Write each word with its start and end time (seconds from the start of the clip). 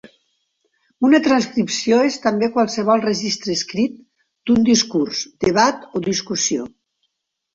Una 1.09 1.17
transcripció 1.25 1.99
és 2.11 2.15
també 2.23 2.47
qualsevol 2.55 3.03
registre 3.03 3.53
escrit 3.59 3.99
d'un 4.51 4.65
discurs, 4.71 5.21
debat 5.47 5.85
o 5.99 6.01
discussió. 6.11 6.67